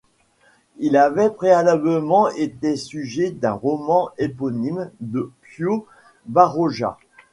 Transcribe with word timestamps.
Il 0.79 0.97
avait 0.97 1.29
préalablement 1.29 2.27
été 2.31 2.75
sujet 2.75 3.29
d'un 3.29 3.51
roman 3.53 4.09
éponyme 4.17 4.89
de 4.99 5.31
Pío 5.43 5.85
Baroja. 6.25 6.97